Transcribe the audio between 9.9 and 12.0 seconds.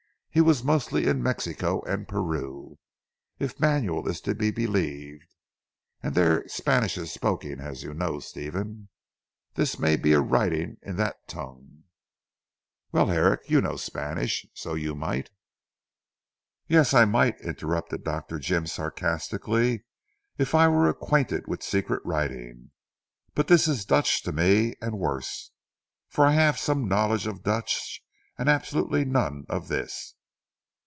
be a writing in that tongue."